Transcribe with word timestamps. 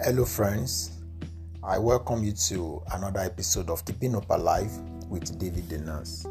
Hello, 0.00 0.24
friends. 0.24 0.92
I 1.60 1.76
welcome 1.76 2.22
you 2.22 2.30
to 2.30 2.80
another 2.92 3.18
episode 3.18 3.68
of 3.68 3.84
Keeping 3.84 4.14
Up 4.14 4.30
Alive 4.30 4.70
with 5.08 5.36
David 5.40 5.84
Nurse. 5.84 6.24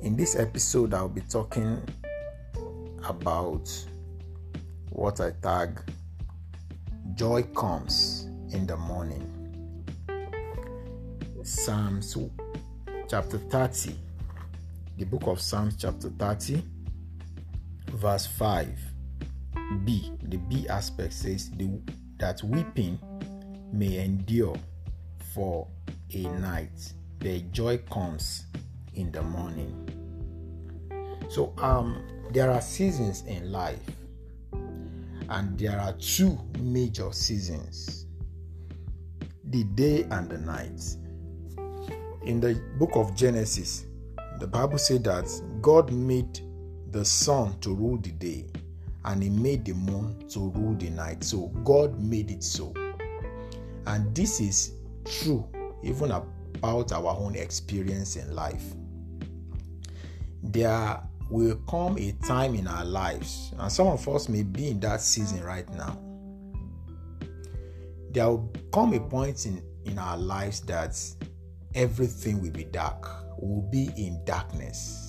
In 0.00 0.16
this 0.16 0.34
episode, 0.34 0.94
I'll 0.94 1.10
be 1.10 1.20
talking 1.20 1.82
about 3.06 3.70
what 4.88 5.20
I 5.20 5.32
tag 5.42 5.78
Joy 7.14 7.42
Comes 7.54 8.28
in 8.50 8.66
the 8.66 8.78
Morning. 8.78 9.30
Psalms 11.42 12.16
chapter 13.10 13.36
30, 13.36 13.94
the 14.96 15.04
book 15.04 15.26
of 15.26 15.38
Psalms, 15.38 15.76
chapter 15.78 16.08
30, 16.08 16.62
verse 17.90 18.24
5. 18.24 18.70
B, 19.84 20.12
the 20.22 20.38
B 20.38 20.66
aspect 20.68 21.12
says 21.12 21.50
the, 21.50 21.78
that 22.18 22.42
weeping 22.42 22.98
may 23.72 23.98
endure 24.04 24.56
for 25.34 25.66
a 26.12 26.22
night, 26.22 26.92
but 27.18 27.52
joy 27.52 27.78
comes 27.90 28.46
in 28.94 29.10
the 29.10 29.22
morning. 29.22 29.88
So, 31.28 31.52
um, 31.58 32.04
there 32.32 32.50
are 32.50 32.60
seasons 32.60 33.22
in 33.26 33.50
life, 33.50 33.80
and 35.28 35.58
there 35.58 35.78
are 35.78 35.92
two 35.94 36.38
major 36.60 37.12
seasons 37.12 38.06
the 39.44 39.64
day 39.64 40.02
and 40.10 40.28
the 40.28 40.38
night. 40.38 40.80
In 42.24 42.40
the 42.40 42.60
book 42.78 42.90
of 42.94 43.14
Genesis, 43.14 43.86
the 44.40 44.46
Bible 44.46 44.78
said 44.78 45.04
that 45.04 45.28
God 45.60 45.92
made 45.92 46.40
the 46.90 47.04
sun 47.04 47.58
to 47.60 47.74
rule 47.74 47.98
the 47.98 48.12
day 48.12 48.46
and 49.04 49.22
he 49.22 49.30
made 49.30 49.64
the 49.64 49.74
moon 49.74 50.28
to 50.28 50.50
rule 50.50 50.74
the 50.74 50.90
night. 50.90 51.22
So 51.24 51.48
God 51.62 52.00
made 52.00 52.30
it 52.30 52.42
so. 52.42 52.72
And 53.86 54.14
this 54.14 54.40
is 54.40 54.72
true 55.04 55.46
even 55.82 56.10
about 56.10 56.92
our 56.92 57.16
own 57.18 57.34
experience 57.36 58.16
in 58.16 58.34
life. 58.34 58.74
There 60.42 61.00
will 61.30 61.56
come 61.68 61.98
a 61.98 62.12
time 62.26 62.54
in 62.54 62.66
our 62.66 62.84
lives, 62.84 63.52
and 63.58 63.70
some 63.70 63.88
of 63.88 64.06
us 64.08 64.28
may 64.28 64.42
be 64.42 64.68
in 64.68 64.80
that 64.80 65.00
season 65.00 65.42
right 65.42 65.68
now. 65.74 65.98
There 68.10 68.28
will 68.28 68.52
come 68.72 68.94
a 68.94 69.00
point 69.00 69.46
in, 69.46 69.62
in 69.84 69.98
our 69.98 70.16
lives 70.16 70.60
that 70.62 70.98
everything 71.74 72.40
will 72.40 72.52
be 72.52 72.64
dark, 72.64 73.08
will 73.38 73.68
be 73.70 73.90
in 73.96 74.24
darkness. 74.24 75.03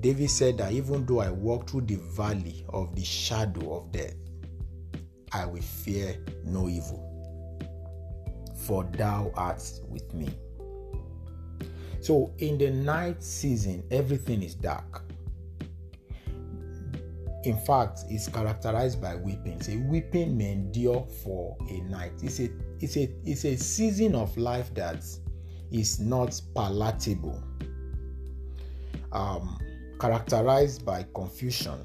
David 0.00 0.30
said 0.30 0.58
that 0.58 0.72
even 0.72 1.04
though 1.04 1.20
I 1.20 1.30
walk 1.30 1.68
through 1.68 1.82
the 1.82 1.96
valley 1.96 2.64
of 2.70 2.94
the 2.94 3.04
shadow 3.04 3.76
of 3.76 3.92
death, 3.92 4.14
I 5.32 5.44
will 5.44 5.62
fear 5.62 6.16
no 6.44 6.68
evil, 6.68 7.06
for 8.66 8.84
thou 8.84 9.30
art 9.34 9.62
with 9.88 10.12
me. 10.14 10.30
So, 12.00 12.32
in 12.38 12.56
the 12.56 12.70
night 12.70 13.22
season, 13.22 13.84
everything 13.90 14.42
is 14.42 14.54
dark. 14.54 15.02
In 17.44 17.58
fact, 17.58 18.00
it's 18.08 18.28
characterized 18.28 19.00
by 19.00 19.16
weeping. 19.16 19.62
Say, 19.62 19.76
weeping 19.76 20.36
may 20.36 20.52
endure 20.52 21.06
for 21.22 21.56
a 21.68 21.80
night. 21.90 22.12
It's 22.22 22.40
a, 22.40 22.50
it's 22.80 22.96
a, 22.96 23.10
it's 23.24 23.44
a 23.44 23.56
season 23.56 24.14
of 24.14 24.36
life 24.36 24.74
that 24.74 25.04
is 25.70 26.00
not 26.00 26.40
palatable. 26.54 27.42
Um, 29.12 29.58
characterized 30.00 30.84
by 30.84 31.04
confusion, 31.14 31.84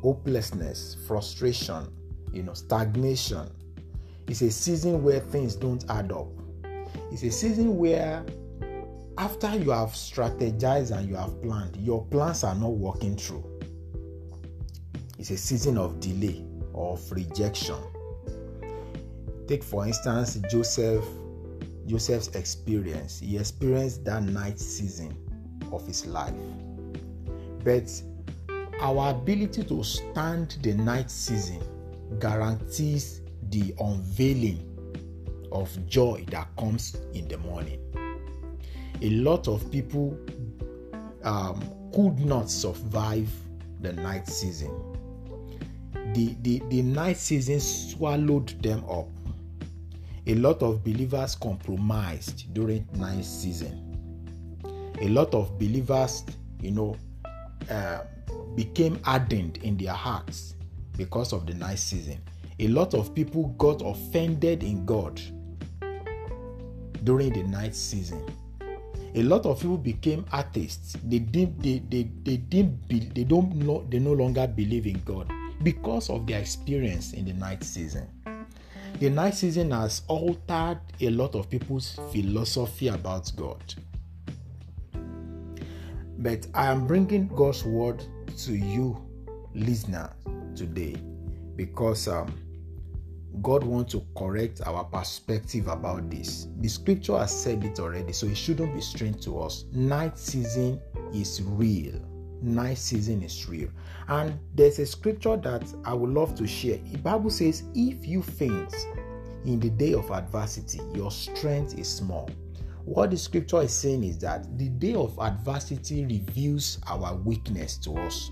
hopelessness, 0.00 0.96
frustration, 1.06 1.88
you 2.32 2.44
know, 2.44 2.54
stagnation. 2.54 3.50
It's 4.28 4.40
a 4.40 4.50
season 4.50 5.02
where 5.02 5.20
things 5.20 5.56
don't 5.56 5.84
add 5.90 6.12
up. 6.12 6.28
It's 7.10 7.24
a 7.24 7.30
season 7.30 7.76
where 7.76 8.24
after 9.18 9.54
you 9.56 9.70
have 9.70 9.90
strategized 9.90 10.96
and 10.96 11.08
you 11.08 11.16
have 11.16 11.42
planned, 11.42 11.76
your 11.76 12.04
plans 12.06 12.44
are 12.44 12.54
not 12.54 12.72
working 12.72 13.16
through. 13.16 13.44
It's 15.18 15.30
a 15.30 15.36
season 15.36 15.76
of 15.76 16.00
delay 16.00 16.44
of 16.74 17.00
rejection. 17.10 17.78
Take 19.48 19.62
for 19.62 19.86
instance 19.86 20.38
Joseph 20.50 21.04
Joseph's 21.86 22.28
experience. 22.28 23.20
He 23.20 23.36
experienced 23.36 24.04
that 24.04 24.22
night 24.22 24.58
season 24.58 25.16
of 25.70 25.86
his 25.86 26.06
life. 26.06 26.32
But 27.64 27.90
our 28.80 29.10
ability 29.10 29.64
to 29.64 29.82
stand 29.82 30.58
the 30.62 30.74
night 30.74 31.10
season 31.10 31.62
guarantees 32.18 33.22
the 33.50 33.74
unveiling 33.80 34.70
of 35.50 35.70
joy 35.86 36.24
that 36.30 36.48
comes 36.56 36.96
in 37.14 37.26
the 37.28 37.38
morning. 37.38 37.80
A 39.00 39.10
lot 39.10 39.48
of 39.48 39.70
people 39.70 40.18
um, 41.22 41.60
could 41.94 42.18
not 42.20 42.50
survive 42.50 43.30
the 43.80 43.92
night 43.92 44.28
season. 44.28 44.70
The, 46.12 46.36
the, 46.42 46.62
the 46.68 46.82
night 46.82 47.16
season 47.16 47.60
swallowed 47.60 48.48
them 48.62 48.84
up. 48.88 49.08
A 50.26 50.34
lot 50.34 50.62
of 50.62 50.82
believers 50.84 51.34
compromised 51.34 52.52
during 52.54 52.86
night 52.94 53.24
season. 53.24 53.80
A 55.00 55.08
lot 55.08 55.34
of 55.34 55.58
believers, 55.58 56.24
you 56.60 56.70
know, 56.70 56.96
became 58.54 59.02
hardened 59.02 59.58
in 59.58 59.76
their 59.76 59.92
hearts 59.92 60.54
because 60.96 61.32
of 61.32 61.46
the 61.46 61.54
night 61.54 61.78
season. 61.78 62.20
A 62.60 62.68
lot 62.68 62.94
of 62.94 63.14
people 63.14 63.48
got 63.58 63.82
offended 63.84 64.62
in 64.62 64.84
God 64.86 65.20
during 67.02 67.32
the 67.32 67.42
night 67.44 67.74
season. 67.74 68.24
A 69.16 69.22
lot 69.22 69.46
of 69.46 69.60
people 69.60 69.76
became 69.78 70.24
atheists. 70.32 70.96
They 71.04 71.20
didn't, 71.20 71.62
they, 71.62 71.80
they, 71.88 72.10
they 72.22 72.36
didn't 72.36 72.88
be, 72.88 73.00
they 73.00 73.24
don't 73.24 73.54
know 73.54 73.86
they 73.88 74.00
no 74.00 74.12
longer 74.12 74.46
believe 74.46 74.86
in 74.86 75.00
God 75.04 75.30
because 75.62 76.10
of 76.10 76.26
their 76.26 76.40
experience 76.40 77.12
in 77.12 77.24
the 77.24 77.32
night 77.32 77.62
season. 77.62 78.08
The 79.00 79.10
night 79.10 79.34
season 79.34 79.70
has 79.72 80.02
altered 80.08 80.80
a 81.00 81.10
lot 81.10 81.34
of 81.34 81.50
people's 81.50 81.98
philosophy 82.12 82.88
about 82.88 83.30
God. 83.36 83.62
But 86.24 86.46
I 86.54 86.68
am 86.68 86.86
bringing 86.86 87.28
God's 87.28 87.64
word 87.66 88.02
to 88.38 88.54
you, 88.56 88.96
listener, 89.54 90.10
today 90.56 90.96
because 91.54 92.08
um, 92.08 92.32
God 93.42 93.62
wants 93.62 93.92
to 93.92 94.06
correct 94.16 94.62
our 94.64 94.84
perspective 94.84 95.68
about 95.68 96.08
this. 96.08 96.48
The 96.60 96.68
scripture 96.68 97.18
has 97.18 97.30
said 97.30 97.62
it 97.62 97.78
already, 97.78 98.14
so 98.14 98.26
it 98.26 98.38
shouldn't 98.38 98.74
be 98.74 98.80
strange 98.80 99.22
to 99.24 99.38
us. 99.38 99.66
Night 99.72 100.18
season 100.18 100.80
is 101.12 101.42
real. 101.42 102.00
Night 102.40 102.78
season 102.78 103.22
is 103.22 103.46
real. 103.46 103.68
And 104.08 104.38
there's 104.54 104.78
a 104.78 104.86
scripture 104.86 105.36
that 105.36 105.70
I 105.84 105.92
would 105.92 106.08
love 106.08 106.34
to 106.36 106.46
share. 106.46 106.78
The 106.90 106.96
Bible 107.00 107.28
says, 107.28 107.64
If 107.74 108.06
you 108.06 108.22
faint 108.22 108.74
in 109.44 109.60
the 109.60 109.68
day 109.68 109.92
of 109.92 110.10
adversity, 110.10 110.80
your 110.94 111.10
strength 111.10 111.78
is 111.78 111.86
small. 111.86 112.30
What 112.84 113.10
the 113.10 113.16
scripture 113.16 113.62
is 113.62 113.72
saying 113.72 114.04
is 114.04 114.18
that 114.18 114.58
the 114.58 114.68
day 114.68 114.94
of 114.94 115.18
adversity 115.18 116.04
reveals 116.04 116.78
our 116.86 117.14
weakness 117.16 117.78
to 117.78 117.92
us. 117.92 118.30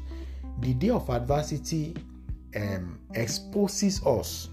The 0.60 0.74
day 0.74 0.90
of 0.90 1.08
adversity 1.08 1.96
um, 2.54 3.00
exposes 3.14 4.04
us 4.04 4.50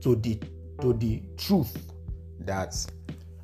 to 0.00 0.16
the 0.16 0.40
to 0.80 0.92
the 0.94 1.22
truth 1.36 1.92
that 2.40 2.74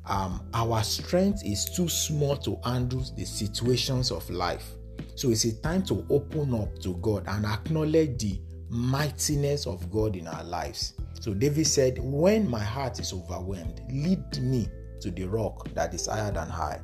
um, 0.05 0.41
our 0.53 0.83
strength 0.83 1.43
is 1.45 1.65
too 1.65 1.87
small 1.89 2.35
to 2.37 2.57
handle 2.63 3.03
the 3.15 3.25
situations 3.25 4.11
of 4.11 4.29
life. 4.29 4.73
So 5.15 5.29
it's 5.29 5.45
a 5.45 5.53
time 5.61 5.83
to 5.85 6.05
open 6.09 6.53
up 6.53 6.79
to 6.79 6.95
God 6.95 7.25
and 7.27 7.45
acknowledge 7.45 8.19
the 8.19 8.39
mightiness 8.69 9.65
of 9.65 9.89
God 9.91 10.15
in 10.15 10.27
our 10.27 10.43
lives. 10.43 10.93
So 11.19 11.33
David 11.33 11.67
said, 11.67 11.97
When 12.01 12.49
my 12.49 12.63
heart 12.63 12.99
is 12.99 13.13
overwhelmed, 13.13 13.81
lead 13.89 14.41
me 14.41 14.67
to 15.01 15.11
the 15.11 15.25
rock 15.25 15.69
that 15.73 15.93
is 15.93 16.07
higher 16.07 16.31
than 16.31 16.49
high. 16.49 16.81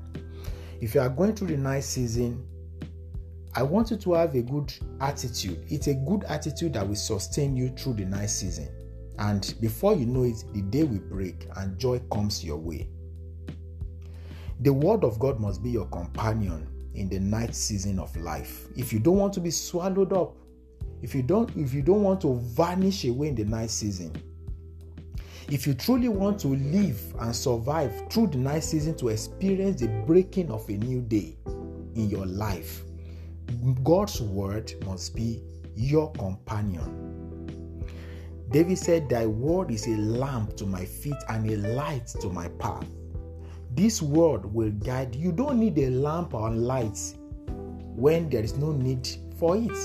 If 0.80 0.96
you 0.96 1.02
are 1.02 1.10
going 1.10 1.36
through 1.36 1.48
the 1.48 1.58
night 1.58 1.84
season, 1.84 2.46
I 3.54 3.64
want 3.64 3.92
you 3.92 3.98
to 3.98 4.14
have 4.14 4.34
a 4.36 4.42
good 4.42 4.74
attitude. 5.00 5.66
It's 5.68 5.88
a 5.88 5.94
good 5.94 6.24
attitude 6.26 6.74
that 6.74 6.88
will 6.88 6.96
sustain 6.96 7.56
you 7.56 7.70
through 7.70 7.94
the 7.94 8.06
night 8.06 8.30
season. 8.30 8.70
And 9.20 9.54
before 9.60 9.94
you 9.94 10.06
know 10.06 10.24
it, 10.24 10.44
the 10.54 10.62
day 10.62 10.84
will 10.84 11.00
break 11.00 11.48
and 11.58 11.78
joy 11.78 12.00
comes 12.12 12.44
your 12.44 12.58
way. 12.58 12.90
The 14.62 14.72
word 14.72 15.04
of 15.04 15.20
God 15.20 15.40
must 15.40 15.62
be 15.62 15.72
your 15.72 15.88
companion 15.88 16.68
in 16.96 17.10
the 17.10 17.20
night 17.20 17.56
season 17.56 18.00
of 18.00 18.16
life. 18.16 18.68
If 18.76 18.94
you 18.94 19.00
don't 19.00 19.18
want 19.18 19.34
to 19.34 19.40
be 19.40 19.52
swallowed 19.52 20.14
up, 20.14 20.36
if 21.02 21.16
you 21.16 21.24
don't 21.24 21.50
if 21.58 21.74
you 21.74 21.82
don't 21.82 22.04
want 22.04 22.22
to 22.22 22.36
vanish 22.36 23.06
away 23.06 23.30
in 23.30 23.36
the 23.36 23.46
night 23.46 23.72
season, 23.72 24.14
if 25.52 25.68
you 25.68 25.74
truly 25.74 26.08
want 26.08 26.40
to 26.40 26.48
live 26.48 27.14
and 27.20 27.36
survive 27.36 28.10
through 28.10 28.28
the 28.28 28.38
night 28.38 28.64
season 28.64 28.96
to 28.96 29.10
experience 29.10 29.82
the 29.82 29.88
breaking 30.08 30.50
of 30.50 30.68
a 30.70 30.78
new 30.78 31.02
day 31.02 31.36
in 31.96 32.10
your 32.10 32.26
life, 32.26 32.84
God's 33.84 34.22
word 34.22 34.74
must 34.86 35.14
be 35.14 35.44
your 35.76 36.10
companion. 36.14 37.86
David 38.50 38.78
said, 38.78 39.10
Thy 39.10 39.26
word 39.26 39.72
is 39.72 39.88
a 39.88 39.98
lamp 39.98 40.56
to 40.56 40.66
my 40.66 40.86
feet 40.86 41.18
and 41.28 41.50
a 41.50 41.58
light 41.76 42.08
to 42.22 42.30
my 42.30 42.48
path. 42.48 42.88
This 43.72 44.02
word 44.02 44.46
will 44.46 44.72
guide 44.72 45.14
you. 45.14 45.34
don't 45.34 45.60
need 45.60 45.78
a 45.80 45.90
lamp 45.90 46.34
or 46.34 46.50
light 46.50 46.98
when 47.96 48.30
there 48.30 48.44
is 48.44 48.58
no 48.58 48.72
need 48.72 49.06
for 49.38 49.58
it. 49.58 49.78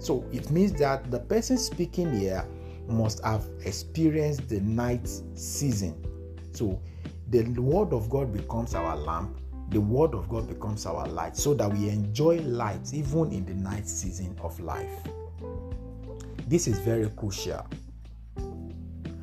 So 0.00 0.26
it 0.32 0.50
means 0.50 0.72
that 0.74 1.10
the 1.10 1.20
person 1.20 1.56
speaking 1.56 2.18
here 2.20 2.46
must 2.88 3.22
have 3.24 3.44
experienced 3.64 4.48
the 4.48 4.60
night 4.60 5.08
season. 5.34 5.94
So 6.52 6.80
the 7.30 7.42
word 7.60 7.92
of 7.92 8.08
God 8.08 8.32
becomes 8.32 8.74
our 8.74 8.96
lamp, 8.96 9.40
the 9.70 9.80
word 9.80 10.14
of 10.14 10.28
God 10.28 10.48
becomes 10.48 10.86
our 10.86 11.06
light, 11.06 11.36
so 11.36 11.54
that 11.54 11.70
we 11.72 11.88
enjoy 11.88 12.38
light 12.38 12.92
even 12.92 13.32
in 13.32 13.44
the 13.44 13.54
night 13.54 13.86
season 13.86 14.36
of 14.42 14.58
life. 14.60 14.90
This 16.46 16.66
is 16.66 16.78
very 16.78 17.10
crucial. 17.10 17.66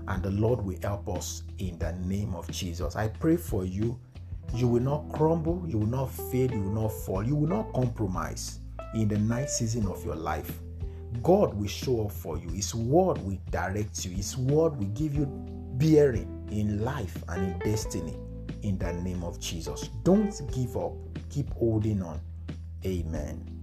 And 0.08 0.22
the 0.22 0.30
Lord 0.30 0.62
will 0.64 0.78
help 0.84 1.10
us 1.10 1.42
in 1.58 1.80
the 1.80 1.94
name 1.94 2.36
of 2.36 2.48
Jesus. 2.52 2.96
I 2.96 3.08
pray 3.08 3.38
for 3.38 3.66
you. 3.66 4.00
You 4.54 4.68
will 4.68 4.84
not 4.84 5.12
crumble, 5.12 5.66
you 5.68 5.80
will 5.80 5.88
not 5.88 6.12
fail, 6.12 6.52
you 6.52 6.62
will 6.62 6.84
not 6.84 6.92
fall, 6.92 7.24
you 7.24 7.36
will 7.36 7.50
not 7.50 7.74
compromise 7.74 8.60
in 8.94 9.08
the 9.08 9.18
night 9.18 9.50
season 9.50 9.88
of 9.88 10.06
your 10.06 10.16
life. 10.16 10.60
God 11.24 11.54
will 11.54 11.68
show 11.68 12.06
up 12.06 12.12
for 12.12 12.38
you. 12.38 12.50
His 12.50 12.74
word 12.76 13.18
will 13.20 13.38
direct 13.52 14.06
you. 14.06 14.12
His 14.12 14.38
word 14.38 14.78
will 14.78 14.88
give 14.88 15.16
you 15.16 15.26
bearing 15.78 16.48
in 16.52 16.84
life 16.84 17.24
and 17.30 17.54
in 17.54 17.60
destiny 17.60 18.18
in 18.64 18.78
the 18.78 18.94
name 18.94 19.24
of 19.24 19.40
Jesus. 19.40 19.90
Don't 20.04 20.34
give 20.54 20.78
up. 20.78 20.94
Keep 21.30 21.54
holding 21.54 22.02
on. 22.02 22.20
Amen. 22.86 23.55